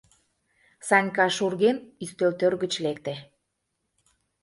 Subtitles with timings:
[0.87, 3.13] —Санька, шурген, ӱстел тӧр гыч лекте.